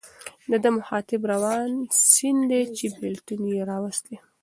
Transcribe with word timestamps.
د 0.51 0.53
ده 0.63 0.69
مخاطب 0.77 1.21
روان 1.33 1.71
سیند 2.11 2.41
دی 2.51 2.61
چې 2.77 2.85
بېلتون 2.99 3.39
یې 3.53 3.61
راوستی. 3.69 4.15